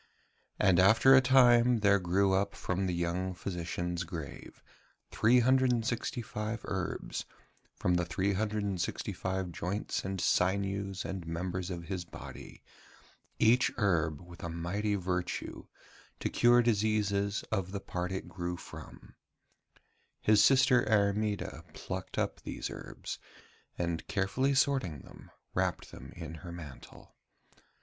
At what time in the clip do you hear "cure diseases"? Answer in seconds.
16.29-17.43